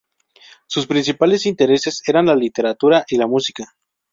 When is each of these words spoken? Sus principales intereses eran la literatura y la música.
Sus 0.65 0.87
principales 0.87 1.45
intereses 1.45 2.01
eran 2.07 2.25
la 2.25 2.35
literatura 2.35 3.05
y 3.07 3.17
la 3.17 3.27
música. 3.27 3.75